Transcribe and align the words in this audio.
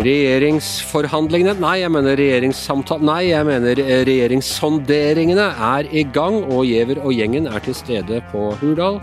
Regjeringsforhandlingene 0.00 1.58
Nei, 1.60 1.80
jeg 1.82 1.92
mener 1.92 2.16
regjeringssamtalen 2.16 3.08
Nei, 3.10 3.22
jeg 3.28 3.46
mener 3.48 3.80
eh, 3.82 4.04
regjeringssonderingene 4.08 5.48
er 5.66 5.90
i 5.92 6.06
gang, 6.14 6.38
og 6.46 6.64
Giæver 6.68 7.02
og 7.02 7.12
gjengen 7.12 7.50
er 7.50 7.60
til 7.64 7.76
stede 7.76 8.22
på 8.30 8.46
Hurdal. 8.62 9.00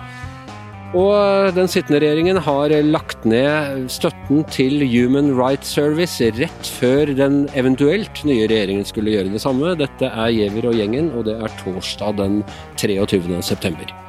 Og 0.98 1.12
eh, 1.12 1.52
den 1.54 1.70
sittende 1.70 2.02
regjeringen 2.02 2.40
har 2.48 2.74
lagt 2.88 3.28
ned 3.30 3.86
støtten 3.94 4.42
til 4.54 4.82
Human 4.88 5.34
Rights 5.38 5.76
Service 5.78 6.32
rett 6.40 6.74
før 6.80 7.14
den 7.20 7.44
eventuelt 7.54 8.24
nye 8.26 8.50
regjeringen 8.50 8.88
skulle 8.88 9.14
gjøre 9.14 9.36
det 9.36 9.44
samme. 9.44 9.76
Dette 9.78 10.10
er 10.10 10.34
Giæver 10.34 10.72
og 10.72 10.82
gjengen, 10.82 11.14
og 11.14 11.30
det 11.30 11.38
er 11.38 11.58
torsdag 11.62 12.18
den 12.24 12.42
23. 12.82 13.38
september. 13.46 14.07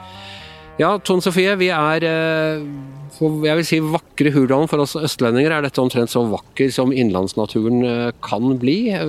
Ja, 0.79 0.93
Tone 1.03 1.23
Sofie, 1.25 1.57
vi 1.59 1.73
er 1.75 2.05
eh, 2.07 2.61
jeg 3.19 3.59
vil 3.59 3.67
si 3.67 3.79
vakre 3.83 4.31
Hurdalen. 4.31 4.69
For 4.71 4.85
oss 4.85 4.95
østlendinger 4.95 5.57
er 5.57 5.65
dette 5.67 5.81
omtrent 5.83 6.13
så 6.13 6.23
vakker 6.31 6.71
som 6.71 6.93
innlandsnaturen 6.95 7.81
eh, 7.83 8.11
kan 8.23 8.53
bli 8.63 8.77
eh, 8.95 9.03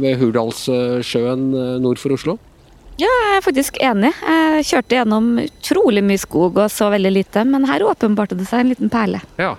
ved 0.00 0.16
Hurdalssjøen 0.22 1.50
nord 1.84 2.00
for 2.00 2.16
Oslo. 2.16 2.38
Ja, 3.00 3.08
jeg 3.08 3.34
er 3.36 3.44
faktisk 3.44 3.76
enig. 3.84 4.14
Jeg 4.24 4.64
kjørte 4.70 4.96
gjennom 4.96 5.28
utrolig 5.42 6.02
mye 6.04 6.20
skog 6.20 6.56
og 6.60 6.72
så 6.72 6.88
veldig 6.92 7.12
lite, 7.12 7.44
men 7.48 7.68
her 7.68 7.84
åpenbarte 7.84 8.36
det 8.36 8.48
seg 8.48 8.64
en 8.64 8.72
liten 8.72 8.92
perle. 8.92 9.20
Ja. 9.40 9.58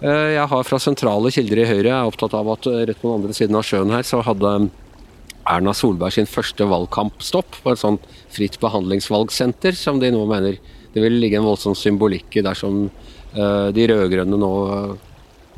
Jeg 0.00 0.46
har 0.48 0.64
fra 0.64 0.78
sentrale 0.80 1.28
kilder 1.28 1.60
i 1.60 1.66
Høyre 1.68 1.90
jeg 1.90 1.92
er 1.92 2.08
opptatt 2.08 2.32
av 2.32 2.48
at 2.54 2.64
rett 2.88 3.02
på 3.02 3.10
den 3.10 3.18
andre 3.18 3.34
siden 3.36 3.58
av 3.58 3.66
sjøen 3.68 3.92
her 3.92 4.06
så 4.08 4.22
hadde 4.24 4.70
Erna 5.44 5.74
Solberg 5.76 6.14
sin 6.16 6.28
første 6.28 6.64
valgkampstopp 6.70 7.58
på 7.60 7.74
et 7.74 7.82
sånt 7.82 8.06
fritt 8.32 8.56
behandlingsvalgsenter, 8.62 9.76
som 9.76 10.00
de 10.00 10.08
nå 10.14 10.24
mener 10.30 10.56
det 10.94 11.04
vil 11.04 11.20
ligge 11.22 11.38
en 11.38 11.46
voldsom 11.46 11.76
symbolikk 11.78 12.40
i 12.40 12.44
dersom 12.44 12.82
uh, 12.86 13.68
de 13.74 13.86
rød-grønne 13.90 14.40
nå 14.40 14.52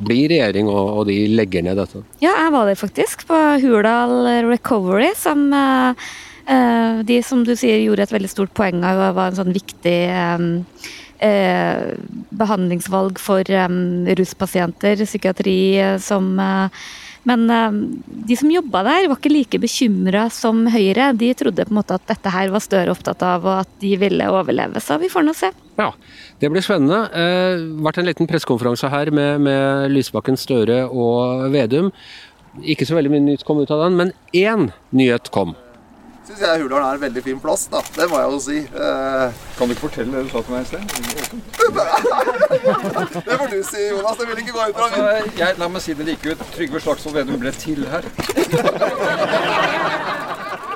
blir 0.03 0.31
regjering 0.31 0.69
og, 0.71 0.89
og, 0.97 1.05
de 1.09 1.17
legger 1.31 1.65
ned 1.65 1.77
dette. 1.79 2.03
Ja, 2.23 2.33
jeg 2.45 2.51
var 2.55 2.67
der 2.69 2.79
faktisk, 2.79 3.25
på 3.29 3.37
Hurdal 3.63 4.47
Recovery, 4.49 5.11
som 5.17 5.45
uh, 5.53 5.93
uh, 6.49 7.03
de 7.05 7.21
som 7.25 7.45
du 7.47 7.53
sier 7.59 7.83
gjorde 7.83 8.07
et 8.07 8.15
veldig 8.15 8.31
stort 8.31 8.53
poeng 8.57 8.83
av 8.87 9.05
var 9.15 9.31
en 9.31 9.39
sånn 9.43 9.55
viktig 9.55 9.97
um, 10.11 10.51
behandlingsvalg 12.35 13.19
for 13.21 13.47
um, 13.55 14.03
ruspasienter, 14.19 15.05
psykiatri, 15.05 15.55
som 16.03 16.33
men 17.23 17.45
de 18.27 18.37
som 18.39 18.51
jobba 18.51 18.81
der, 18.87 19.07
var 19.11 19.19
ikke 19.19 19.31
like 19.31 19.59
bekymra 19.63 20.25
som 20.33 20.65
Høyre. 20.71 21.11
De 21.15 21.29
trodde 21.39 21.65
på 21.65 21.71
en 21.71 21.79
måte 21.79 21.95
at 21.95 22.05
dette 22.09 22.33
her 22.33 22.51
var 22.51 22.63
Støre 22.63 22.91
opptatt 22.91 23.23
av, 23.23 23.47
og 23.47 23.63
at 23.63 23.71
de 23.83 23.93
ville 24.01 24.27
overleve. 24.31 24.81
Så 24.83 24.99
vi 25.01 25.11
får 25.11 25.25
nå 25.27 25.35
se. 25.37 25.53
Ja, 25.79 25.89
det 26.41 26.51
blir 26.51 26.65
spennende. 26.65 27.05
Det 27.13 27.83
vært 27.87 28.01
en 28.01 28.09
liten 28.11 28.29
pressekonferanse 28.29 28.91
her 28.91 29.11
med, 29.15 29.43
med 29.47 29.93
Lysbakken, 29.95 30.39
Støre 30.39 30.83
og 30.91 31.47
Vedum. 31.55 31.93
Ikke 32.61 32.85
så 32.85 32.99
veldig 32.99 33.15
mye 33.15 33.27
nytt 33.31 33.47
kom 33.47 33.63
ut 33.63 33.71
av 33.73 33.87
den, 33.87 33.97
men 33.97 34.13
én 34.35 34.69
nyhet 34.93 35.31
kom 35.33 35.55
syns 36.27 36.41
jeg 36.43 36.61
Hurdalen 36.61 36.87
er 36.87 36.93
en 36.97 37.01
veldig 37.01 37.23
fin 37.23 37.39
plass. 37.39 37.67
da. 37.71 37.81
Det 37.95 38.09
må 38.09 38.19
jeg 38.21 38.31
jo 38.31 38.39
si. 38.39 38.57
Eh... 38.57 39.27
Kan 39.57 39.67
du 39.67 39.71
ikke 39.75 39.87
fortelle 39.87 40.11
det 40.17 40.23
du 40.25 40.29
sa 40.31 40.39
til 40.41 40.51
meg 40.53 40.61
i 40.61 40.65
sted? 40.71 40.81
det 43.27 43.37
får 43.41 43.47
du 43.51 43.59
si, 43.67 43.81
Jonas. 43.89 44.17
Det 44.19 44.25
vil 44.29 44.37
ikke 44.45 44.55
gå 44.55 44.61
ut 44.69 44.75
fra 44.77 44.87
min. 44.93 44.99
Altså, 45.03 45.37
jeg, 45.43 45.59
la 45.59 45.67
meg 45.75 45.81
si 45.85 45.91
det 45.99 46.05
like 46.11 46.25
ut. 46.31 46.47
Trygve 46.55 46.77
Slagsvold 46.85 47.15
Vedum 47.19 47.37
ble 47.43 47.51
til 47.65 47.81
her. 47.91 48.03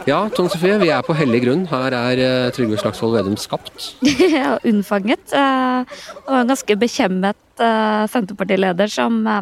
Ja, 0.07 0.21
Tone 0.31 0.47
Sofie, 0.47 0.77
vi 0.79 0.87
er 0.87 1.01
på 1.03 1.11
hellig 1.19 1.41
grunn. 1.43 1.65
Her 1.67 1.91
er 1.91 2.19
uh, 2.21 2.49
Trygve 2.55 2.77
Slagsvold 2.79 3.17
Vedum 3.17 3.33
skapt. 3.35 3.89
ja, 4.31 4.53
unnfanget. 4.63 5.33
Uh, 5.35 5.83
var 6.23 6.45
en 6.45 6.51
ganske 6.53 6.77
bekjemmet 6.79 7.35
uh, 7.59 8.05
Senterpartileder 8.07 8.87
som 8.87 9.17
ja, 9.27 9.41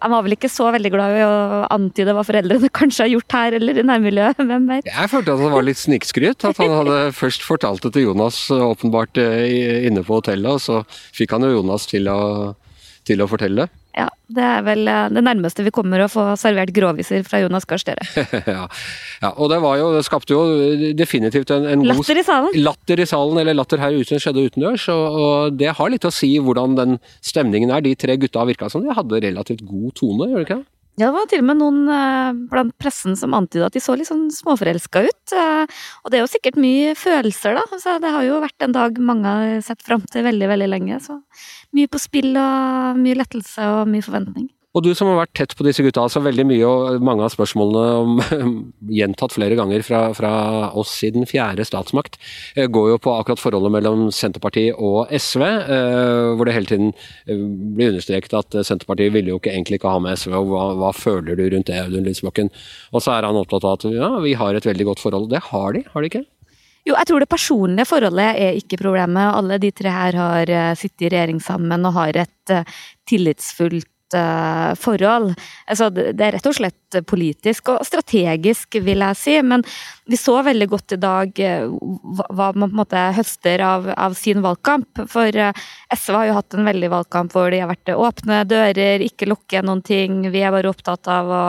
Han 0.00 0.10
var 0.16 0.26
vel 0.26 0.34
ikke 0.34 0.50
så 0.50 0.66
veldig 0.74 0.90
glad 0.90 1.14
i 1.14 1.22
å 1.22 1.36
antyde 1.70 2.16
hva 2.16 2.24
foreldrene 2.26 2.72
kanskje 2.80 3.06
har 3.06 3.12
gjort 3.12 3.38
her 3.38 3.58
eller 3.60 3.78
i 3.78 3.86
nærmiljøet. 3.86 4.42
Hvem 4.50 4.66
vet? 4.72 4.90
Jeg 4.90 5.12
følte 5.14 5.36
at 5.36 5.44
det 5.44 5.52
var 5.54 5.68
litt 5.68 5.82
snikskryt. 5.84 6.48
At 6.50 6.58
han 6.58 6.74
hadde 6.80 6.98
først 7.14 7.46
fortalt 7.46 7.86
det 7.86 7.94
til 7.94 8.08
Jonas 8.08 8.42
åpenbart 8.50 9.22
inne 9.22 10.02
på 10.02 10.18
hotellet, 10.18 10.58
og 10.58 10.64
så 10.64 10.82
fikk 11.14 11.38
han 11.38 11.46
jo 11.46 11.54
Jonas 11.60 11.86
til 11.86 12.10
å, 12.10 12.20
til 13.06 13.22
å 13.22 13.30
fortelle 13.30 13.62
det. 13.62 13.79
Ja, 14.00 14.06
det 14.32 14.44
er 14.46 14.62
vel 14.64 14.88
eh, 14.88 15.08
det 15.12 15.22
nærmeste 15.26 15.64
vi 15.66 15.72
kommer 15.74 16.04
å 16.04 16.08
få 16.10 16.24
servert 16.40 16.72
gråviser 16.74 17.24
fra 17.26 17.42
Jonas 17.42 17.66
Gahr 17.68 17.82
Støre. 17.82 18.06
ja. 18.56 18.64
ja. 19.20 19.30
og 19.30 19.50
det 19.52 19.60
var 19.64 19.76
jo, 19.80 19.90
det 19.96 20.04
skapte 20.06 20.36
jo 20.36 20.92
definitivt 20.96 21.52
en, 21.54 21.68
en 21.68 21.84
latter 21.88 22.20
i 22.20 22.24
salen. 22.26 22.56
Latter 22.64 23.02
i 23.02 23.08
salen, 23.10 23.42
eller 23.42 23.58
latter 23.58 23.82
her 23.82 23.96
ute 23.96 24.20
skjedde 24.22 24.46
utendørs. 24.48 24.88
Og, 24.94 25.20
og, 25.20 25.60
det 25.60 25.74
har 25.76 25.92
litt 25.92 26.08
å 26.08 26.14
si 26.14 26.32
hvordan 26.40 26.78
den 26.78 27.00
stemningen 27.26 27.74
er. 27.74 27.84
De 27.84 27.96
tre 27.98 28.16
gutta 28.20 28.46
virka 28.48 28.70
som 28.72 28.86
de 28.86 28.96
hadde 28.96 29.24
relativt 29.26 29.66
god 29.68 29.96
tone, 30.00 30.30
gjør 30.30 30.40
det 30.40 30.48
ikke 30.48 30.60
det? 30.62 30.68
Ja, 31.00 31.08
det 31.08 31.16
var 31.16 31.28
til 31.30 31.40
og 31.40 31.46
med 31.48 31.56
noen 31.62 31.78
eh, 31.88 32.40
blant 32.50 32.74
pressen 32.76 33.14
som 33.16 33.32
antyda 33.32 33.70
at 33.70 33.76
de 33.76 33.80
så 33.80 33.94
litt 33.96 34.10
sånn 34.10 34.26
småforelska 34.34 35.00
ut. 35.06 35.32
Eh, 35.32 35.78
og 36.04 36.12
det 36.12 36.18
er 36.18 36.24
jo 36.26 36.28
sikkert 36.28 36.58
mye 36.60 36.92
følelser, 36.98 37.56
da. 37.56 37.80
Så 37.80 37.96
det 38.04 38.12
har 38.12 38.26
jo 38.26 38.42
vært 38.42 38.66
en 38.66 38.76
dag 38.76 39.00
mange 39.00 39.32
har 39.32 39.64
sett 39.64 39.80
fram 39.86 40.04
til 40.12 40.26
veldig, 40.28 40.50
veldig 40.52 40.68
lenge. 40.68 41.00
Så 41.00 41.16
mye 41.76 41.88
på 41.88 42.02
spill 42.02 42.34
og 42.36 43.00
mye 43.00 43.16
lettelse 43.16 43.70
og 43.78 43.88
mye 43.88 44.04
forventning. 44.04 44.50
Og 44.70 44.84
du 44.86 44.92
som 44.94 45.08
har 45.10 45.16
vært 45.18 45.32
tett 45.34 45.54
på 45.58 45.64
disse 45.66 45.82
gutta, 45.82 46.04
altså 46.06 46.20
veldig 46.22 46.44
mye 46.46 46.66
og 46.68 47.02
mange 47.02 47.24
av 47.26 47.32
spørsmålene 47.34 47.86
om, 48.04 48.52
gjentatt 49.00 49.34
flere 49.34 49.56
ganger 49.58 49.82
fra, 49.82 50.02
fra, 50.14 50.30
oss 50.78 50.92
siden 51.00 51.26
fjerde 51.26 51.66
statsmakt, 51.66 52.20
eh, 52.54 52.70
går 52.70 52.92
jo 52.92 53.00
på 53.02 53.16
akkurat 53.16 53.42
forholdet 53.42 53.74
mellom 53.74 54.06
Senterpartiet 54.14 54.78
og 54.78 55.10
SV, 55.10 55.42
eh, 55.42 56.30
hvor 56.38 56.46
det 56.46 56.54
hele 56.54 56.70
tiden 56.70 56.94
eh, 57.26 57.42
blir 57.74 57.90
understreket 57.90 58.38
at 58.38 58.60
Senterpartiet 58.62 59.10
ville 59.16 59.34
jo 59.34 59.42
ikke 59.42 59.56
egentlig 59.56 59.80
ikke 59.80 59.90
ha 59.90 60.04
med 60.06 60.22
SV, 60.22 60.38
og 60.38 60.54
hva, 60.54 60.64
hva 60.84 60.94
føler 60.94 61.34
du 61.34 61.48
rundt 61.48 61.66
det, 61.66 61.82
Audun 61.82 62.06
Lysbakken? 62.06 62.54
Og 62.94 63.02
så 63.02 63.18
er 63.18 63.26
han 63.26 63.42
opptatt 63.42 63.66
av 63.66 63.80
at 63.80 63.90
ja, 63.90 64.14
vi 64.22 64.38
har 64.38 64.54
et 64.54 64.70
veldig 64.70 64.92
godt 64.92 65.02
forhold. 65.02 65.32
Det 65.34 65.48
har 65.50 65.74
de, 65.74 65.88
har 65.90 66.04
de 66.04 66.14
ikke? 66.14 66.26
Jo, 66.86 66.94
jeg 66.94 67.08
tror 67.10 67.20
det 67.20 67.32
personlige 67.34 67.90
forholdet 67.90 68.38
er 68.38 68.56
ikke 68.56 68.78
problemet. 68.80 69.34
Alle 69.34 69.58
de 69.60 69.74
tre 69.74 69.90
her 69.92 70.16
har 70.16 70.52
sittet 70.78 71.10
i 71.10 71.10
regjering 71.10 71.42
sammen 71.42 71.82
og 71.84 71.98
har 71.98 72.22
et 72.22 72.60
tillitsfullt 73.10 73.90
forhold. 74.80 75.34
Altså, 75.70 75.90
det 75.90 76.20
er 76.20 76.36
rett 76.36 76.48
og 76.50 76.56
slett 76.56 76.79
politisk 77.06 77.70
og 77.74 77.84
strategisk, 77.86 78.80
vil 78.82 79.04
jeg 79.04 79.18
si. 79.18 79.36
Men 79.46 79.64
vi 80.10 80.18
så 80.18 80.40
veldig 80.42 80.68
godt 80.70 80.96
i 80.96 81.00
dag 81.00 81.42
uh, 81.46 82.24
hva 82.34 82.50
man 82.54 82.68
på 82.68 82.74
en 82.74 82.80
måte 82.82 83.04
høster 83.16 83.62
av, 83.64 83.86
av 83.94 84.16
sin 84.18 84.42
valgkamp. 84.44 85.04
For 85.10 85.30
uh, 85.38 85.52
SV 85.94 86.18
har 86.18 86.28
jo 86.30 86.36
hatt 86.38 86.56
en 86.58 86.66
veldig 86.68 86.90
valgkamp 86.92 87.34
hvor 87.36 87.50
de 87.52 87.62
har 87.62 87.70
vært 87.70 87.94
åpne 87.94 88.42
dører, 88.50 89.04
ikke 89.06 89.30
lukke 89.30 89.62
noen 89.66 89.84
ting. 89.86 90.22
Vi 90.32 90.42
er 90.42 90.54
bare 90.54 90.72
opptatt 90.72 91.08
av 91.10 91.30
å 91.30 91.44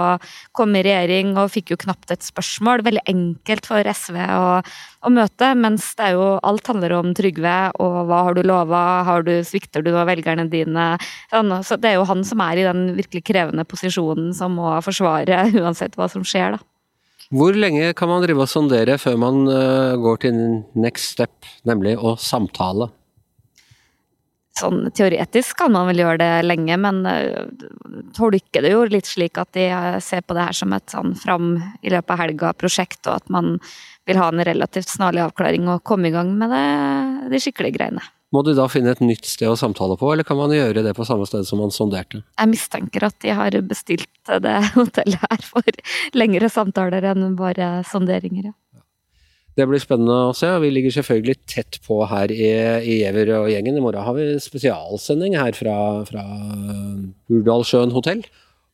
komme 0.57 0.81
i 0.81 0.85
regjering 0.85 1.35
og 1.39 1.51
fikk 1.53 1.73
jo 1.73 1.81
knapt 1.81 2.13
et 2.13 2.25
spørsmål. 2.25 2.85
Veldig 2.87 3.05
enkelt 3.09 3.69
for 3.69 3.87
SV 3.87 4.19
å, 4.21 4.45
å 4.61 5.13
møte, 5.13 5.53
mens 5.57 5.91
det 5.97 6.11
er 6.11 6.17
jo 6.19 6.27
alt 6.45 6.69
handler 6.69 6.97
om 6.99 7.15
Trygve 7.17 7.57
og 7.81 7.97
hva 8.09 8.21
har 8.27 8.37
du 8.37 8.43
lova, 8.45 8.81
har 9.07 9.25
du, 9.25 9.33
svikter 9.45 9.83
du 9.85 9.91
velgerne 9.95 10.47
dine? 10.51 10.87
Sånn, 11.31 11.53
så 11.65 11.77
det 11.81 11.91
er 11.91 11.99
jo 11.99 12.07
han 12.09 12.23
som 12.27 12.41
er 12.43 12.61
i 12.61 12.67
den 12.67 12.83
virkelig 12.97 13.23
krevende 13.27 13.65
posisjonen 13.67 14.31
som 14.37 14.57
må 14.59 14.73
forsvare 14.85 15.30
uansett 15.61 15.97
hva 15.99 16.09
som 16.11 16.25
skjer, 16.27 16.57
da. 16.57 16.65
Hvor 17.31 17.55
lenge 17.55 17.93
kan 17.95 18.09
man 18.11 18.23
drive 18.25 18.43
og 18.43 18.49
sondere 18.51 18.97
før 18.99 19.19
man 19.21 19.45
uh, 19.47 19.95
går 19.99 20.25
til 20.25 20.39
next 20.75 21.13
step, 21.13 21.47
nemlig 21.67 21.95
å 21.95 22.17
samtale? 22.19 22.89
Sånn 24.59 24.89
teoretisk 24.91 25.55
kan 25.61 25.71
man 25.71 25.87
vel 25.87 26.01
gjøre 26.03 26.19
det 26.19 26.31
lenge, 26.43 26.75
men 26.83 27.05
uh, 27.07 27.47
tolker 28.17 28.65
det 28.65 28.73
jo 28.73 28.83
litt 28.91 29.07
slik 29.07 29.39
at 29.39 29.53
de 29.55 29.69
ser 30.03 30.25
på 30.27 30.35
det 30.35 30.49
her 30.49 30.59
som 30.59 30.75
et 30.75 30.91
sånn 30.91 31.15
fram 31.15 31.53
i 31.79 31.93
løpet 31.93 32.17
av 32.17 32.25
helga-prosjekt, 32.25 33.05
og 33.07 33.21
at 33.21 33.31
man 33.31 33.55
vil 34.09 34.19
ha 34.19 34.27
en 34.27 34.43
relativt 34.43 34.91
snarlig 34.91 35.23
avklaring 35.23 35.71
og 35.71 35.85
komme 35.87 36.11
i 36.11 36.15
gang 36.15 36.33
med 36.35 36.51
det, 36.51 36.65
de 37.31 37.39
skikkelige 37.39 37.79
greiene. 37.79 38.03
Må 38.31 38.45
du 38.47 38.53
da 38.55 38.67
finne 38.71 38.93
et 38.95 39.01
nytt 39.03 39.27
sted 39.27 39.49
å 39.51 39.57
samtale 39.59 39.97
på, 39.99 40.07
eller 40.13 40.23
kan 40.27 40.39
man 40.39 40.53
gjøre 40.55 40.85
det 40.85 40.93
på 40.95 41.03
samme 41.07 41.27
sted 41.27 41.43
som 41.47 41.59
man 41.59 41.73
sonderte? 41.75 42.21
Jeg 42.39 42.51
mistenker 42.53 43.03
at 43.09 43.17
de 43.23 43.33
har 43.35 43.57
bestilt 43.67 44.07
det 44.45 44.57
hotellet 44.77 45.19
her 45.27 45.43
for 45.43 45.83
lengre 46.15 46.51
samtaler 46.51 47.11
enn 47.11 47.35
bare 47.39 47.81
sonderinger, 47.91 48.51
ja. 48.51 48.55
Det 49.59 49.65
blir 49.67 49.81
spennende 49.83 50.29
å 50.29 50.35
se. 50.35 50.47
Vi 50.63 50.69
ligger 50.71 50.93
selvfølgelig 50.95 51.33
tett 51.49 51.81
på 51.83 51.97
her 52.07 52.31
i, 52.31 52.47
i 52.87 53.01
Giæver 53.01 53.33
og 53.35 53.49
gjengen. 53.51 53.75
I 53.75 53.83
morgen 53.83 54.05
har 54.05 54.15
vi 54.15 54.29
spesialsending 54.39 55.35
her 55.35 55.51
fra, 55.57 55.75
fra 56.07 56.23
Hurdalssjøen 57.27 57.91
hotell. 57.91 58.23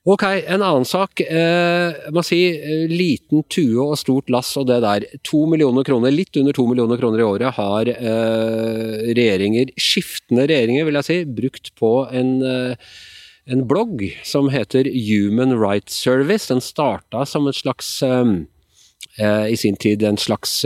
Ok, 0.08 0.24
en 0.24 0.62
annen 0.62 0.86
sak. 0.88 1.20
Eh, 1.20 2.12
man 2.16 2.24
si 2.24 2.38
eh, 2.48 2.86
liten 2.88 3.42
tue 3.52 3.84
og 3.84 3.98
stort 4.00 4.32
lass 4.32 4.54
og 4.56 4.70
det 4.70 4.78
der. 4.86 5.06
To 5.28 5.42
millioner 5.52 5.84
kroner, 5.84 6.14
litt 6.16 6.38
under 6.40 6.56
to 6.56 6.64
millioner 6.70 7.00
kroner 7.02 7.20
i 7.20 7.26
året 7.28 7.58
har 7.58 7.92
eh, 7.92 8.94
regjeringer, 9.18 9.74
skiftende 9.76 10.46
regjeringer 10.48 10.88
vil 10.88 11.00
jeg 11.02 11.08
si, 11.10 11.18
brukt 11.42 11.74
på 11.76 11.92
en, 12.16 12.38
eh, 12.40 12.96
en 13.52 13.66
blogg 13.68 14.06
som 14.24 14.48
heter 14.54 14.88
Human 14.96 15.58
Rights 15.60 16.00
Service. 16.00 16.48
Den 16.54 16.64
starta 16.64 17.26
som 17.28 17.52
et 17.52 17.60
slags 17.60 17.92
eh, 18.08 18.24
i 19.18 19.56
sin 19.58 19.74
tid 19.82 20.04
en 20.06 20.18
slags 20.22 20.60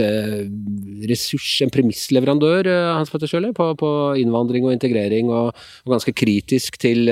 ressurs, 1.08 1.46
en 1.64 1.70
premissleverandør, 1.72 2.68
Hans 2.98 3.08
Petter 3.12 3.30
Sjøli, 3.30 3.52
på, 3.56 3.70
på, 3.80 3.92
innvandring 4.20 4.66
og 4.68 4.74
integrering, 4.74 5.30
og, 5.32 5.56
og 5.86 5.94
ganske 5.94 6.12
kritisk 6.12 6.76
til, 6.82 7.08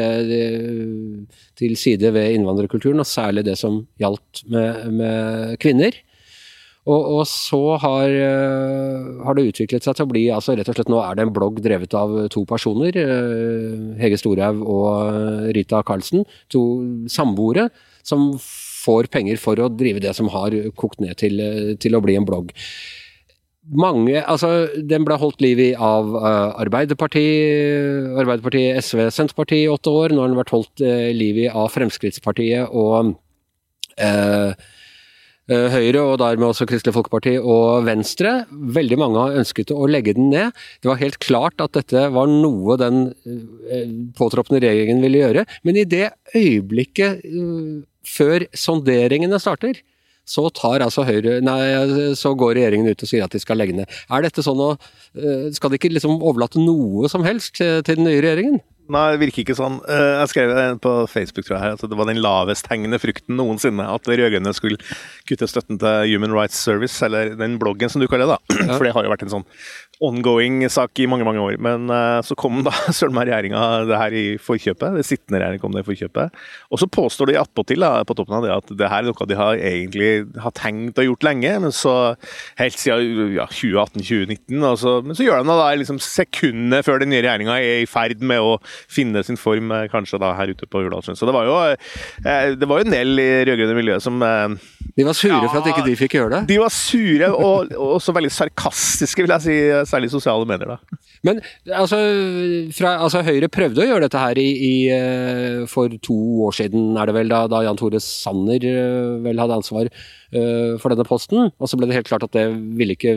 til 1.56 1.78
side 1.80 2.12
ved 2.12 2.36
innvandrerkulturen, 2.36 3.00
og 3.00 3.08
særlig 3.08 3.46
det 3.48 3.56
som 3.60 3.82
gjaldt 4.02 4.44
med, 4.52 4.84
med 5.00 5.56
kvinner. 5.64 5.96
Og, 6.88 7.20
og 7.20 7.26
så 7.28 7.60
har, 7.82 8.14
har, 9.24 9.36
det 9.36 9.50
utviklet 9.50 9.84
seg 9.84 9.96
til 9.96 10.06
å 10.06 10.10
bli 10.10 10.22
altså 10.32 10.56
rett 10.56 10.70
og 10.72 10.78
slett 10.78 10.90
Nå 10.90 11.02
er 11.04 11.18
det 11.18 11.26
en 11.26 11.34
blogg 11.36 11.60
drevet 11.62 11.94
av 11.96 12.14
to 12.32 12.46
personer. 12.48 12.96
Hege 14.00 14.18
Storhaug 14.20 14.64
og 14.64 15.50
Rita 15.56 15.82
Karlsen. 15.86 16.24
To 16.54 16.64
samboere 17.12 17.68
som 18.06 18.30
får 18.80 19.10
penger 19.12 19.40
for 19.40 19.60
å 19.60 19.68
drive 19.72 20.02
det 20.02 20.14
som 20.16 20.30
har 20.32 20.56
kokt 20.80 21.02
ned 21.04 21.18
til, 21.20 21.40
til 21.80 21.96
å 21.96 22.02
bli 22.04 22.16
en 22.18 22.28
blogg. 22.28 22.54
Mange, 23.70 24.18
altså 24.24 24.70
Den 24.74 25.04
ble 25.06 25.18
holdt 25.20 25.42
liv 25.44 25.60
i 25.62 25.70
av 25.76 26.08
uh, 26.16 26.56
Arbeiderpartiet, 26.62 28.16
Arbeiderpartiet, 28.18 28.80
SV, 28.82 29.04
Senterpartiet 29.14 29.66
i 29.66 29.70
åtte 29.70 29.92
år. 29.92 30.14
Nå 30.14 30.24
har 30.24 30.32
den 30.32 30.40
vært 30.40 30.54
holdt 30.54 30.82
uh, 30.82 31.10
liv 31.14 31.38
i 31.44 31.48
av 31.48 31.68
Fremskrittspartiet 31.76 32.72
og 32.72 33.12
uh, 34.00 34.68
Høyre, 35.50 35.98
og 35.98 36.20
dermed 36.22 36.46
også 36.46 36.62
Kristelig 36.70 36.94
Folkeparti 36.94 37.32
og 37.42 37.82
Venstre. 37.82 38.44
Veldig 38.50 38.98
mange 39.02 39.18
har 39.18 39.38
ønsket 39.40 39.72
å 39.74 39.88
legge 39.90 40.14
den 40.14 40.28
ned. 40.30 40.54
Det 40.78 40.86
var 40.86 41.00
helt 41.00 41.18
klart 41.18 41.58
at 41.64 41.74
dette 41.74 42.04
var 42.14 42.30
noe 42.30 42.76
den 42.78 43.00
påtroppende 44.14 44.60
regjeringen 44.62 45.02
ville 45.02 45.24
gjøre. 45.24 45.44
Men 45.66 45.80
i 45.80 45.88
det 45.90 46.12
øyeblikket 46.38 47.26
før 48.06 48.46
sonderingene 48.56 49.40
starter, 49.42 49.80
så, 50.30 50.44
altså 50.46 51.02
Høyre, 51.08 51.40
nei, 51.42 51.58
så 52.14 52.34
går 52.38 52.54
regjeringen 52.54 52.92
ut 52.92 53.02
og 53.02 53.08
sier 53.10 53.24
at 53.24 53.32
de 53.34 53.40
skal 53.42 53.58
legge 53.58 53.74
ned. 53.74 53.90
Er 54.12 54.22
dette 54.22 54.44
sånn 54.46 54.60
å 54.62 54.76
Skal 55.56 55.72
de 55.72 55.80
ikke 55.80 55.90
liksom 55.90 56.20
overlate 56.22 56.60
noe 56.62 57.08
som 57.10 57.24
helst 57.26 57.56
til 57.58 57.82
den 57.88 58.06
nye 58.06 58.20
regjeringen? 58.22 58.60
Nei, 58.90 59.04
det 59.14 59.20
virker 59.22 59.44
ikke 59.44 59.58
sånn. 59.58 59.78
Jeg 59.86 60.30
skrev 60.32 60.54
på 60.82 60.94
Facebook 61.10 61.46
tror 61.46 61.58
jeg, 61.58 61.76
at 61.78 61.84
det 61.92 61.98
var 61.98 62.08
den 62.10 62.22
lavest 62.22 62.66
hengende 62.72 62.98
frukten 63.02 63.38
noensinne 63.38 63.86
at 63.86 64.08
de 64.08 64.18
rød-grønne 64.18 64.54
skulle 64.56 64.80
kutte 65.28 65.48
støtten 65.50 65.78
til 65.80 66.10
Human 66.10 66.34
Rights 66.34 66.58
Service, 66.58 66.98
eller 67.06 67.36
den 67.38 67.58
bloggen 67.62 67.92
som 67.92 68.02
du 68.02 68.08
kaller 68.10 68.26
det. 68.26 68.38
da. 68.38 68.74
For 68.74 68.86
det 68.86 68.96
har 68.96 69.06
jo 69.06 69.12
vært 69.14 69.26
en 69.26 69.34
sånn 69.38 69.48
ongoing 70.00 70.62
sak 70.72 70.96
i 71.02 71.06
mange 71.10 71.26
mange 71.28 71.42
år. 71.44 71.58
Men 71.62 71.90
uh, 71.92 72.20
så 72.24 72.36
kom 72.38 72.62
da 72.66 72.72
søren 72.96 73.14
meg 73.16 73.28
regjeringa 73.28 73.62
det 73.88 74.00
her 74.00 74.16
i 74.16 74.24
forkjøpet. 74.40 74.96
Det 74.96 75.06
sittende 75.06 75.42
regjering 75.42 75.62
kom 75.62 75.76
det 75.76 75.84
i 75.84 75.88
forkjøpet. 75.88 76.40
Og 76.72 76.80
så 76.80 76.88
påstår 76.90 77.30
de 77.30 77.38
attpåtil 77.40 77.84
på 78.08 78.16
toppen 78.16 78.38
av 78.38 78.46
det 78.46 78.54
at 78.54 78.72
det 78.80 78.90
her 78.90 79.04
er 79.04 79.10
noe 79.10 79.28
de 79.30 79.36
har 79.38 79.60
egentlig 79.60 80.10
har 80.40 80.54
tenkt 80.56 80.98
og 81.00 81.06
gjort 81.06 81.26
lenge, 81.28 81.52
men 81.66 81.74
så 81.74 81.94
helt 82.58 82.78
siden 82.80 83.36
ja, 83.36 83.46
2018-2019. 83.52 84.56
Men 84.56 85.18
så 85.18 85.26
gjør 85.26 85.42
de 85.42 85.50
det 85.50 85.58
da 85.60 85.68
liksom 85.82 86.00
sekundet 86.02 86.86
før 86.86 87.02
den 87.02 87.12
nye 87.12 87.22
regjeringa 87.24 87.58
er 87.60 87.84
i 87.84 87.90
ferd 87.90 88.24
med 88.24 88.40
å 88.40 88.56
finne 88.88 89.24
sin 89.26 89.38
form, 89.40 89.72
eh, 89.76 89.88
kanskje 89.92 90.20
da 90.22 90.32
her 90.38 90.52
ute 90.54 90.68
på 90.70 90.84
Hurdalssjøen. 90.84 91.18
Så 91.18 91.28
det 91.28 91.36
var 91.36 91.48
jo 91.48 91.56
uh, 91.60 92.56
det 92.56 92.68
var 92.68 92.80
jo 92.80 92.86
en 92.86 92.94
del 92.94 93.22
i 93.22 93.28
rød-grønne 93.48 93.76
miljøet 93.76 94.04
som 94.04 94.20
uh, 94.22 94.54
De 94.96 95.06
var 95.06 95.16
sure 95.16 95.36
ja, 95.36 95.48
for 95.48 95.60
at 95.60 95.70
ikke 95.72 95.86
de 95.86 95.96
fikk 95.98 96.18
gjøre 96.18 96.32
det? 96.38 96.42
De 96.50 96.60
var 96.62 96.72
sure, 96.74 97.30
og, 97.34 97.72
og 97.76 97.96
også 97.98 98.14
veldig 98.16 98.32
sarkastiske, 98.34 99.24
vil 99.24 99.34
jeg 99.36 99.46
si 99.46 99.58
særlig 99.90 100.10
sosiale 100.12 100.48
medier. 100.48 100.76
da. 100.76 101.00
Men 101.26 101.40
altså, 101.68 101.98
fra, 102.76 102.94
altså, 103.04 103.22
Høyre 103.26 103.50
prøvde 103.52 103.82
å 103.82 103.88
gjøre 103.88 104.06
dette 104.06 104.22
her 104.22 104.40
i, 104.40 104.48
i, 104.48 104.74
eh, 104.94 105.60
for 105.68 105.92
to 106.02 106.16
år 106.46 106.56
siden, 106.56 106.94
er 106.96 107.10
det 107.10 107.16
vel, 107.18 107.32
da, 107.32 107.44
da 107.50 107.62
Jan 107.66 107.78
Tore 107.80 108.00
Sanner 108.04 108.64
eh, 108.64 109.18
vel 109.26 109.42
hadde 109.42 109.58
ansvar 109.60 109.90
uh, 109.90 110.78
for 110.80 110.92
denne 110.92 111.06
posten. 111.08 111.50
Og 111.58 111.70
så 111.70 111.78
ble 111.78 111.90
det 111.90 111.98
helt 111.98 112.10
klart 112.10 112.24
at 112.24 112.36
det 112.36 112.46
ville 112.78 112.96
ikke 112.96 113.16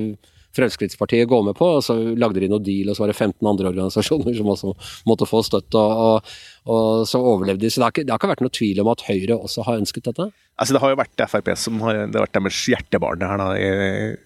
Fremskrittspartiet 0.53 1.29
gå 1.29 1.39
med 1.45 1.55
på. 1.57 1.67
og 1.77 1.83
Så 1.85 1.95
lagde 2.19 2.43
de 2.43 2.49
noe 2.51 2.63
deal, 2.63 2.91
og 2.91 2.97
så 2.97 3.05
var 3.05 3.13
det 3.13 3.17
15 3.17 3.49
andre 3.49 3.71
organisasjoner 3.71 4.37
som 4.37 4.51
også 4.53 4.73
måtte 5.09 5.29
få 5.29 5.43
støtte. 5.45 5.79
og, 5.79 6.23
og, 6.23 6.33
og 6.73 7.05
så 7.09 7.21
overlevde 7.21 7.65
de. 7.65 7.71
Så 7.73 7.81
det 7.81 7.87
har, 7.87 7.95
ikke, 7.95 8.05
det 8.07 8.13
har, 8.13 8.21
ikke, 8.21 8.33
vært 8.35 8.45
noe 8.45 8.57
tvil 8.59 8.81
om 8.83 8.91
at 8.93 9.05
Høyre 9.09 9.37
også 9.37 9.67
har 9.67 9.81
ønsket 9.81 10.09
dette? 10.11 10.29
Altså 10.53 10.75
Det 10.75 10.83
har 10.83 10.93
jo 10.93 10.99
vært 11.01 11.23
Frp 11.31 11.53
som 11.57 11.79
har, 11.81 12.03
det 12.05 12.19
har 12.19 12.27
vært 12.27 12.37
deres 12.37 12.59
hjertebarn 12.69 13.25
her 13.25 13.41
da, 13.41 13.47
i, 13.57 13.69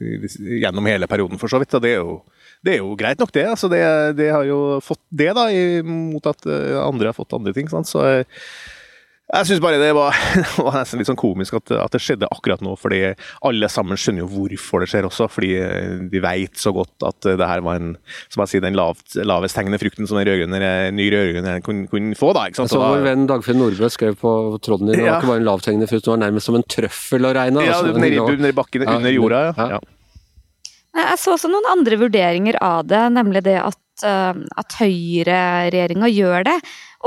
i, 0.04 0.32
gjennom 0.64 0.90
hele 0.90 1.08
perioden, 1.10 1.40
for 1.40 1.52
så 1.52 1.62
vidt. 1.64 1.78
og 1.78 1.86
det 1.86 1.96
er 1.96 2.02
jo 2.02 2.18
det 2.66 2.74
er 2.74 2.82
jo 2.82 2.96
greit 2.98 3.20
nok, 3.22 3.32
det. 3.36 3.46
altså 3.48 3.70
Det, 3.70 3.82
det 4.18 4.32
har 4.34 4.44
jo 4.48 4.80
fått 4.84 5.04
det, 5.14 5.30
da, 5.38 5.46
mot 5.86 6.26
at 6.28 6.48
eh, 6.50 6.74
andre 6.82 7.12
har 7.12 7.16
fått 7.16 7.36
andre 7.38 7.54
ting. 7.56 7.70
Sant? 7.70 7.90
Så 7.90 8.02
eh, 8.04 8.42
jeg 9.28 9.48
syns 9.50 9.60
bare 9.60 9.80
det 9.82 9.90
var, 9.92 10.16
var, 10.66 10.78
nesten 10.80 11.02
litt 11.02 11.10
sånn 11.10 11.20
komisk 11.20 11.58
at, 11.58 11.74
at, 11.76 11.92
det 11.92 12.00
skjedde 12.00 12.30
akkurat 12.32 12.62
nå, 12.64 12.78
fordi 12.80 13.02
alle 13.48 13.68
sammen 13.72 14.00
skjønner 14.00 14.24
jo 14.24 14.30
hvorfor 14.32 14.84
det 14.84 14.88
skjer 14.92 15.08
også. 15.10 15.28
Fordi 15.32 15.50
eh, 15.60 15.98
de 16.08 16.22
vet 16.24 16.56
så 16.60 16.72
godt 16.76 17.04
at 17.08 17.28
det 17.28 17.50
her 17.50 17.64
var 17.66 17.82
en, 17.82 17.90
som 18.32 18.46
jeg 18.46 18.54
sier, 18.54 18.64
den 18.64 18.78
lavt, 18.80 19.18
lavest 19.20 19.60
hengende 19.60 19.82
frukten 19.82 20.08
som 20.08 20.20
den 20.20 20.30
rødgrønne, 20.30 20.72
ny 20.96 21.10
rødgrønner 21.12 21.60
kunne, 21.66 21.90
kunne, 21.92 22.16
få. 22.16 22.32
da, 22.38 22.48
ikke 22.48 22.62
sant? 22.62 22.72
Så 22.72 22.80
vår 22.80 23.04
venn 23.04 23.28
Dagfinn 23.28 23.60
Nordbø 23.60 23.92
skrev 23.92 24.16
på 24.22 24.32
tråden 24.64 24.94
din, 24.94 25.02
det 25.02 25.10
var 25.10 25.20
ikke 25.20 25.34
bare 25.34 25.44
en 25.44 25.50
lavthengende 25.50 25.92
frukt, 25.92 26.08
det 26.08 26.14
var 26.14 26.24
nærmest 26.24 26.48
som 26.48 26.60
en 26.60 26.68
trøffel 26.78 27.28
å 27.28 27.36
regne. 27.36 27.68
Ja, 27.68 27.82
altså, 27.82 28.00
nedi, 28.00 28.56
bakken, 28.56 28.88
under 28.88 29.16
jorda. 29.18 29.46
ja. 29.52 29.70
ja. 29.76 29.84
Jeg 30.98 31.20
så 31.22 31.36
også 31.36 31.50
noen 31.52 31.68
andre 31.70 31.98
vurderinger 32.02 32.58
av 32.64 32.88
det, 32.90 33.04
nemlig 33.14 33.44
det 33.46 33.60
at, 33.62 33.78
uh, 34.06 34.34
at 34.60 34.76
høyreregjeringa 34.80 36.10
gjør 36.12 36.48
det. 36.50 36.58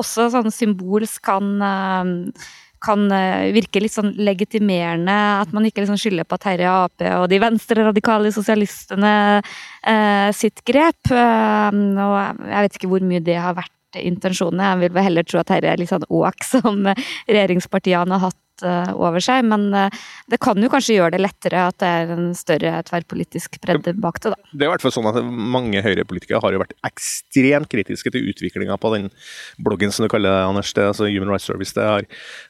Også 0.00 0.28
sånn 0.32 0.50
symbolsk 0.54 1.22
kan, 1.26 1.50
uh, 1.62 2.52
kan 2.84 3.06
uh, 3.12 3.48
virke 3.54 3.82
litt 3.82 3.94
sånn 3.94 4.12
legitimerende. 4.18 5.16
At 5.42 5.52
man 5.56 5.66
ikke 5.68 5.84
liksom 5.84 6.00
skylder 6.00 6.28
på 6.28 6.40
Terje 6.42 6.70
Ap 6.70 7.06
og 7.20 7.26
de 7.32 7.42
venstreradikale 7.42 8.32
sosialistene 8.34 9.14
sitt 10.36 10.60
grep. 10.68 11.10
og 11.10 12.16
jeg 12.50 12.64
vet 12.64 12.74
ikke 12.76 12.90
hvor 12.90 13.04
mye 13.04 13.22
det 13.24 13.38
har 13.40 13.56
vært 13.56 13.76
intensjonene. 13.98 14.74
Jeg 14.74 14.80
vil 14.84 14.94
vel 14.94 15.06
heller 15.08 15.26
tro 15.26 15.40
at 15.40 15.50
dette 15.50 15.70
er 15.70 15.80
litt 15.80 15.90
sånn 15.90 16.06
åk 16.06 16.44
som 16.46 16.84
regjeringspartiene 16.86 18.18
har 18.18 18.30
hatt 18.30 18.38
Eh, 18.66 18.90
over 18.96 19.22
seg. 19.24 19.44
Men 19.48 19.68
eh, 19.76 20.00
det 20.30 20.40
kan 20.42 20.58
jo 20.60 20.70
kanskje 20.72 20.96
gjøre 20.98 21.14
det 21.16 21.22
lettere 21.22 21.66
at 21.70 21.78
det 21.82 21.88
er 21.88 22.12
en 22.14 22.30
større 22.36 22.72
tverrpolitisk 22.88 23.58
bredde 23.62 23.94
bak 24.00 24.20
det, 24.22 24.34
da. 24.34 24.50
Det 24.52 24.64
er 24.64 24.68
i 24.68 24.72
hvert 24.74 24.84
fall 24.84 24.94
sånn 24.94 25.08
at 25.10 25.20
mange 25.24 25.82
høyrepolitikere 25.84 26.40
har 26.42 26.54
jo 26.54 26.62
vært 26.62 26.76
ekstremt 26.86 27.70
kritiske 27.72 28.12
til 28.12 28.28
utviklinga 28.32 28.76
på 28.80 28.92
den 28.94 29.08
bloggen 29.62 29.94
som 29.94 30.06
du 30.06 30.10
kaller 30.12 30.30
det, 30.30 30.44
Anders, 30.50 30.72
det, 30.76 30.86
altså 30.92 31.08
Human 31.08 31.32
Rights 31.32 31.48
Service. 31.48 31.74
Det 31.76 31.86
har, 31.86 32.06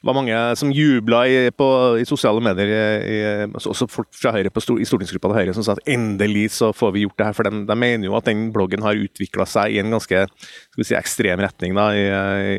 var 0.06 0.18
mange 0.18 0.38
som 0.58 0.72
jubla 0.74 1.22
i, 1.28 1.38
i 1.50 2.08
sosiale 2.08 2.42
medier, 2.44 2.72
i, 3.00 3.20
altså 3.48 3.74
også 3.74 3.88
folk 3.90 4.10
fra 4.16 4.34
Høyre 4.36 4.52
på, 4.52 4.62
i 4.80 4.88
stortingsgruppa 4.88 5.30
til 5.30 5.38
Høyre, 5.40 5.56
som 5.56 5.66
sa 5.66 5.76
at 5.76 5.84
endelig 5.90 6.48
så 6.56 6.72
får 6.76 6.94
vi 6.96 7.04
gjort 7.06 7.18
det 7.20 7.30
her. 7.30 7.38
For 7.38 7.48
de, 7.48 7.64
de 7.68 7.78
mener 7.78 8.08
jo 8.08 8.16
at 8.18 8.28
den 8.28 8.48
bloggen 8.54 8.84
har 8.86 8.98
utvikla 8.98 9.46
seg 9.48 9.76
i 9.76 9.80
en 9.82 9.94
ganske 9.94 10.24
skal 10.40 10.82
vi 10.82 10.88
si, 10.88 10.96
ekstrem 10.98 11.42
retning 11.42 11.76
da, 11.78 11.90
i, 11.94 12.04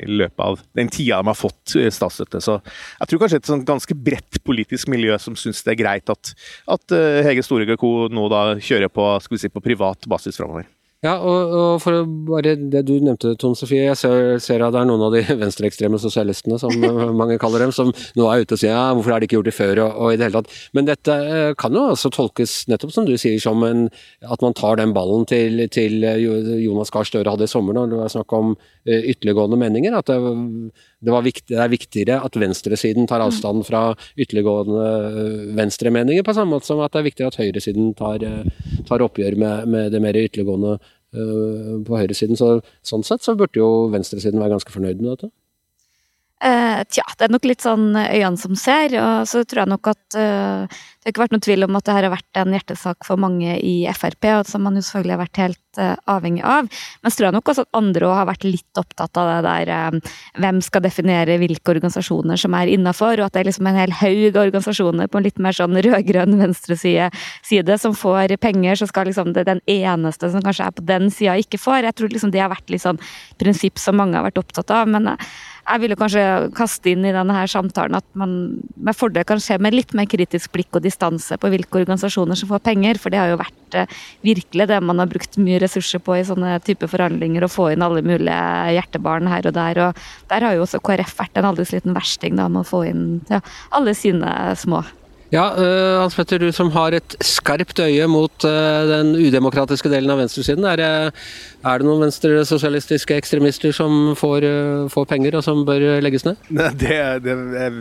i 0.02 0.20
løpet 0.22 0.46
av 0.46 0.62
den 0.78 0.92
tida 0.92 1.22
de 1.22 1.32
har 1.32 1.38
fått 1.38 1.76
statsstøtte. 1.94 2.42
Så 2.44 2.58
jeg 2.62 3.12
tror 3.12 3.24
kanskje 3.24 3.41
et 3.42 3.50
sånn 3.50 3.66
ganske 3.68 3.98
bredt 3.98 4.42
politisk 4.48 4.92
miljø 4.92 5.18
som 5.22 5.38
syns 5.40 5.64
det 5.66 5.76
er 5.76 5.82
greit 5.84 6.14
at, 6.14 6.36
at 6.72 6.96
uh, 6.96 7.22
Hege 7.26 7.44
Storegård 7.46 7.82
Co. 7.82 7.96
nå 8.14 8.28
da 8.32 8.44
kjører 8.62 8.92
på, 8.94 9.08
si, 9.36 9.52
på 9.52 9.64
privat 9.66 10.08
basis 10.10 10.40
framover. 10.40 10.70
Ja, 11.02 11.16
og, 11.18 11.54
og, 11.58 11.72
for 11.82 12.04
bare 12.28 12.52
det 12.54 12.84
du 12.86 12.92
nevnte, 13.02 13.32
Tone 13.42 13.58
Sofie. 13.58 13.88
Jeg 13.88 13.98
ser, 13.98 14.36
ser, 14.38 14.62
at 14.62 14.76
det 14.76 14.84
er 14.84 14.86
noen 14.86 15.02
av 15.02 15.16
de 15.16 15.24
venstreekstreme 15.42 15.98
sosialistene, 15.98 16.60
som 16.62 16.76
mange 17.18 17.40
kaller 17.42 17.64
dem, 17.66 17.72
som 17.74 17.90
nå 17.90 18.28
er 18.30 18.44
ute 18.44 18.54
og 18.54 18.62
sier 18.62 18.76
ja, 18.76 18.84
hvorfor 18.94 19.16
har 19.16 19.24
de 19.24 19.26
ikke 19.26 19.40
gjort 19.40 19.50
det 19.50 19.56
før, 19.58 19.82
og, 19.82 19.96
og, 19.98 20.12
i 20.14 20.20
det 20.20 20.28
hele 20.28 20.44
tatt. 20.44 20.60
Men 20.78 20.86
dette 20.92 21.16
eh, 21.18 21.54
kan 21.58 21.74
jo 21.74 21.88
også 21.96 22.12
tolkes, 22.14 22.54
nettopp 22.70 22.94
som 22.94 23.10
du 23.10 23.16
sier, 23.18 23.42
som 23.42 23.66
en, 23.66 23.88
at 24.22 24.46
man 24.46 24.54
tar 24.54 24.78
den 24.78 24.94
ballen 24.94 25.26
til, 25.26 25.64
til 25.74 26.06
Jonas 26.62 26.94
Gahr 26.94 27.10
Støre 27.10 27.34
hadde 27.34 27.50
i 27.50 27.54
sommer, 27.56 27.74
når 27.80 27.90
det 27.90 28.02
var 28.04 28.14
snakk 28.14 28.30
om 28.38 28.54
eh, 28.54 28.81
ytterliggående 28.86 29.60
meninger. 29.62 29.98
At 29.98 30.10
det, 30.10 30.18
det, 31.02 31.18
viktig, 31.28 31.50
det, 31.54 31.60
er 31.60 31.74
viktigere 31.74 32.22
at 32.26 32.40
venstresiden 32.40 33.10
tar 33.10 33.24
avstand 33.26 33.66
fra 33.68 33.90
ytterliggående 34.16 34.88
eh, 34.88 35.52
venstremeninger, 35.60 36.26
på 36.26 36.38
samme 36.38 36.58
måte 36.58 36.72
som 36.72 36.82
at 36.86 36.96
det 36.96 37.04
er 37.04 37.10
viktigere 37.12 37.34
at 37.34 37.42
høyresiden 37.42 37.94
tar, 38.00 38.26
tar 38.90 39.06
oppgjør 39.06 39.38
med, 39.40 39.70
med 39.76 39.94
det 39.96 40.04
mer 40.04 40.20
ytterliggående 40.24 40.80
Eh, 41.12 41.72
på 41.84 41.98
høyresiden. 42.00 42.38
Så, 42.40 42.62
sånn 42.88 43.04
sett 43.04 43.26
så 43.26 43.36
burde 43.36 43.60
jo 43.60 43.90
venstresiden 43.92 44.40
være 44.40 44.56
ganske 44.56 44.72
fornøyd 44.72 45.02
med 45.02 45.10
dette. 45.12 45.32
Eh, 46.42 46.80
tja, 46.90 47.04
det 47.20 47.28
er 47.28 47.34
nok 47.36 47.44
litt 47.46 47.62
sånn 47.62 47.92
øynene 47.94 48.40
som 48.42 48.58
ser. 48.58 48.96
Og 48.98 49.30
så 49.30 49.44
tror 49.46 49.64
jeg 49.64 49.72
nok 49.76 49.92
at 49.92 50.18
uh, 50.18 50.66
det 50.66 51.06
har 51.06 51.14
ikke 51.14 51.24
vært 51.26 51.36
noen 51.36 51.44
tvil 51.46 51.68
om 51.68 51.78
at 51.78 51.86
det 51.86 51.98
her 51.98 52.08
har 52.08 52.16
vært 52.16 52.40
en 52.42 52.56
hjertesak 52.56 53.06
for 53.06 53.22
mange 53.22 53.60
i 53.62 53.76
Frp, 53.94 54.26
og 54.40 54.50
som 54.50 54.66
man 54.66 54.78
jo 54.78 54.82
selvfølgelig 54.86 55.16
har 55.16 55.22
vært 55.22 55.42
helt 55.42 55.58
avhengig 56.10 56.44
av. 56.44 56.68
Men 57.02 57.14
så 57.14 57.18
tror 57.18 57.28
jeg 57.28 57.36
nok 57.38 57.50
også 57.54 57.64
at 57.64 57.78
andre 57.80 58.08
òg 58.10 58.16
har 58.18 58.28
vært 58.28 58.44
litt 58.44 58.80
opptatt 58.82 59.20
av 59.22 59.30
det 59.30 59.38
der 59.46 60.00
hvem 60.44 60.60
skal 60.66 60.84
definere 60.84 61.38
hvilke 61.40 61.72
organisasjoner 61.72 62.42
som 62.42 62.58
er 62.58 62.74
innafor, 62.74 63.22
og 63.22 63.30
at 63.30 63.38
det 63.38 63.44
er 63.44 63.48
liksom 63.48 63.70
en 63.72 63.80
hel 63.80 63.96
haug 64.02 64.42
organisasjoner 64.42 65.08
på 65.08 65.22
en 65.22 65.26
litt 65.30 65.40
mer 65.42 65.56
sånn 65.56 65.78
rød-grønn 65.78 66.36
venstreside 66.42 67.08
som 67.82 67.96
får 67.98 68.36
penger, 68.44 68.82
så 68.82 68.90
skal 68.90 69.08
liksom 69.10 69.32
det 69.38 69.48
den 69.48 69.64
eneste 69.70 70.30
som 70.34 70.44
kanskje 70.44 70.68
er 70.68 70.76
på 70.76 70.86
den 70.90 71.08
sida, 71.14 71.38
ikke 71.40 71.62
får. 71.62 71.88
Jeg 71.88 71.98
tror 71.98 72.14
liksom 72.14 72.36
det 72.36 72.44
har 72.44 72.52
vært 72.52 72.70
litt 72.74 72.84
sånn 72.84 73.02
prinsipp 73.40 73.80
som 73.80 73.98
mange 73.98 74.20
har 74.20 74.28
vært 74.28 74.44
opptatt 74.44 74.76
av. 74.76 74.92
men 74.92 75.16
jeg 75.68 75.92
jo 75.92 75.98
kanskje 76.00 76.24
kaste 76.58 76.92
inn 76.92 77.06
i 77.06 77.14
denne 77.14 77.36
her 77.36 77.50
samtalen 77.50 77.98
at 78.00 78.06
man 78.18 78.36
med 78.76 78.98
fordel 78.98 79.26
kan 79.28 79.42
se 79.44 79.58
med 79.62 79.76
litt 79.76 79.94
mer 79.98 80.10
kritisk 80.10 80.52
blikk 80.56 80.80
og 80.80 80.86
distanse 80.86 81.38
på 81.38 81.52
hvilke 81.54 81.82
organisasjoner 81.82 82.40
som 82.40 82.50
får 82.52 82.64
penger, 82.66 83.00
for 83.02 83.14
det 83.14 83.22
har 83.22 83.32
jo 83.32 83.40
vært 83.42 83.78
eh, 83.78 84.00
virkelig 84.26 84.68
det 84.72 84.80
man 84.84 85.02
har 85.02 85.12
brukt 85.12 85.38
mye 85.42 85.62
ressurser 85.64 86.02
på 86.04 86.18
i 86.18 86.26
sånne 86.28 86.58
type 86.66 86.90
forhandlinger, 86.92 87.46
å 87.46 87.52
få 87.52 87.72
inn 87.74 87.86
alle 87.86 88.04
mulige 88.06 88.40
hjertebarn 88.78 89.30
her 89.32 89.48
og 89.50 89.58
der. 89.58 89.84
og 89.88 90.02
Der 90.32 90.48
har 90.48 90.58
jo 90.58 90.66
også 90.66 90.82
KrF 90.84 91.18
vært 91.20 91.38
en 91.38 91.52
aldri 91.52 91.68
liten 91.72 91.96
versting 91.98 92.40
da, 92.40 92.50
med 92.50 92.66
å 92.66 92.72
få 92.72 92.86
inn 92.90 93.06
ja, 93.32 93.44
alle 93.78 93.96
sine 93.98 94.56
små. 94.60 94.84
Ja, 95.32 95.46
uh, 95.56 96.02
Hans 96.02 96.16
Petter, 96.18 96.42
du 96.44 96.52
som 96.52 96.68
har 96.76 96.92
et 96.92 97.14
skarpt 97.24 97.80
øye 97.80 98.04
mot 98.12 98.44
uh, 98.44 98.84
den 98.90 99.14
udemokratiske 99.16 99.88
delen 99.88 100.12
av 100.12 100.20
venstresiden. 100.20 100.66
Er, 100.68 101.14
er 101.64 101.80
det 101.80 101.88
noen 101.88 102.04
venstresosialistiske 102.04 103.16
ekstremister 103.16 103.72
som 103.72 104.12
får, 104.20 104.44
uh, 104.44 104.90
får, 104.92 105.06
penger, 105.08 105.38
og 105.40 105.46
som 105.46 105.62
bør 105.64 106.02
legges 106.04 106.28
ned? 106.28 106.42
Det, 106.52 106.98
det, 107.24 107.36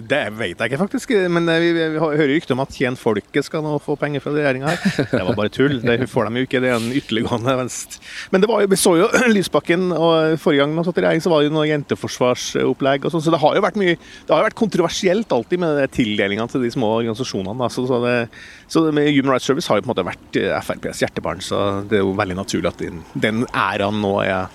det 0.06 0.20
vet 0.38 0.62
jeg 0.62 0.70
ikke, 0.70 0.78
faktisk. 0.84 1.14
Men 1.26 1.50
vi, 1.50 1.72
vi 1.74 1.88
hører 1.98 2.30
rykter 2.30 2.54
om 2.54 2.62
at 2.62 2.76
Tjen 2.76 2.98
folket 3.00 3.48
skal 3.48 3.66
nå 3.66 3.80
få 3.82 3.98
penger 3.98 4.22
fra 4.22 4.36
regjeringa 4.36 4.70
her. 4.70 5.10
Det 5.10 5.24
var 5.32 5.40
bare 5.42 5.52
tull. 5.58 5.80
Det 5.82 6.06
får 6.06 6.30
de 6.30 6.44
jo 6.44 6.46
ikke. 6.46 6.62
Det 6.62 6.70
er 6.70 6.78
en 6.78 6.94
ytterliggående 7.02 7.56
venstre. 7.64 7.98
Men 8.30 8.46
var 8.46 8.70
vi 8.70 8.78
så 8.78 8.94
jo 9.00 9.10
Lysbakken, 9.34 9.90
og 9.90 10.38
forrige 10.38 10.62
gang 10.62 10.78
han 10.78 10.86
satt 10.86 11.02
i 11.02 11.06
regjering, 11.08 11.26
så 11.26 11.34
var 11.34 11.42
det 11.42 11.50
jo 11.50 11.56
noe 11.58 11.66
jenteforsvarsopplegg 11.72 13.10
og 13.10 13.16
sånn. 13.16 13.26
Så 13.26 13.34
det 13.34 13.42
har 13.42 13.58
jo 13.58 13.66
vært 13.66 13.82
mye 13.82 13.98
Det 13.98 14.30
har 14.30 14.44
jo 14.44 14.50
vært 14.52 14.60
kontroversielt 14.62 15.34
alltid 15.34 15.66
med 15.66 15.82
tildelingene 15.98 16.46
til 16.54 16.62
de 16.62 16.74
små 16.78 16.94
organisasjonene 17.00 17.39
organisasjonene. 17.40 17.70
Så, 17.70 17.86
så, 17.86 18.00
det, 18.04 18.28
så 18.68 18.84
det 18.86 19.06
Human 19.10 19.34
Rights 19.34 19.46
Service 19.46 19.68
har 19.70 19.80
jo 19.80 19.86
på 19.86 19.90
en 19.90 19.94
måte 19.94 20.06
vært 20.06 20.40
eh, 20.40 20.52
FrPs 20.60 21.02
hjertebarn, 21.04 21.42
så 21.44 21.82
det 21.88 22.00
er 22.00 22.04
jo 22.04 22.16
veldig 22.18 22.38
naturlig 22.38 22.72
at 22.72 22.82
den, 22.82 23.02
den 23.14 23.46
æraen 23.50 24.00
nå 24.02 24.14
er, 24.24 24.52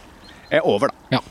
er 0.52 0.66
over, 0.68 0.92
da. 0.94 1.18
Ja. 1.20 1.24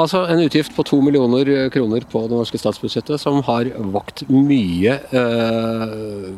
Altså 0.00 0.22
en 0.30 0.40
utgift 0.40 0.72
på 0.76 0.84
to 0.86 1.00
millioner 1.04 1.68
kroner 1.74 2.06
på 2.08 2.22
det 2.30 2.38
norske 2.38 2.60
statsbudsjettet, 2.60 3.20
som 3.20 3.42
har 3.44 3.68
vakt 3.92 4.22
mye 4.30 4.94
eh, 5.10 6.30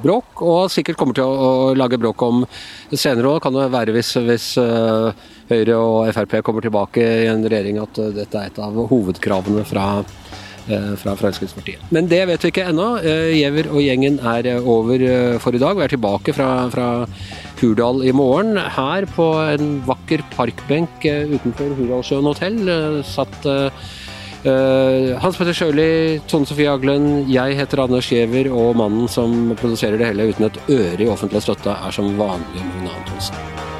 bråk, 0.00 0.40
og 0.46 0.70
sikkert 0.72 0.96
kommer 0.96 1.16
til 1.16 1.26
å, 1.26 1.48
å 1.70 1.74
lage 1.76 1.98
bråk 2.00 2.22
om 2.24 2.44
senere 2.92 3.34
òg. 3.34 3.42
Kan 3.44 3.56
det 3.56 3.68
være 3.74 3.94
hvis, 3.96 4.14
hvis 4.24 4.46
uh, 4.60 5.10
Høyre 5.50 5.76
og 5.76 6.10
Frp 6.16 6.38
kommer 6.46 6.64
tilbake 6.64 7.04
i 7.24 7.28
en 7.28 7.44
regjering 7.44 7.80
at 7.82 8.00
uh, 8.00 8.08
dette 8.14 8.40
er 8.40 8.48
et 8.48 8.62
av 8.64 8.78
hovedkravene 8.90 9.66
fra 9.68 9.90
Eh, 10.29 10.29
fra 11.00 11.14
Fremskrittspartiet. 11.18 11.82
Men 11.94 12.08
det 12.10 12.22
vet 12.30 12.44
vi 12.44 12.50
ikke 12.52 12.66
ennå. 12.70 12.88
Eh, 13.02 13.32
Giæver 13.36 13.70
og 13.70 13.80
gjengen 13.84 14.18
er 14.32 14.48
eh, 14.50 14.68
over 14.68 15.04
for 15.42 15.56
i 15.56 15.62
dag. 15.62 15.78
Vi 15.78 15.86
er 15.86 15.94
tilbake 15.94 16.34
fra, 16.36 16.50
fra 16.72 16.88
Hurdal 17.60 18.04
i 18.08 18.14
morgen. 18.16 18.56
Her 18.56 19.06
på 19.10 19.30
en 19.44 19.80
vakker 19.88 20.24
parkbenk 20.36 21.04
utenfor 21.04 21.74
Hurdalssjøen 21.78 22.30
hotell 22.30 23.02
satt 23.06 23.50
Hans 24.40 25.36
Petter 25.36 25.52
Sjøli, 25.52 26.20
Tone 26.30 26.48
Sofie 26.48 26.70
Aglen, 26.72 27.26
jeg 27.28 27.58
heter 27.58 27.82
Anders 27.84 28.08
Giæver, 28.08 28.48
og 28.56 28.72
mannen 28.80 29.10
som 29.12 29.52
produserer 29.60 30.00
det 30.00 30.08
hele 30.14 30.30
uten 30.32 30.48
et 30.48 30.62
øre 30.72 31.04
i 31.04 31.10
offentlig 31.12 31.44
støtte, 31.44 31.76
er 31.76 31.92
som 31.92 32.08
vanlig 32.16 32.64
Magne 32.64 32.94
Antonsen. 33.02 33.79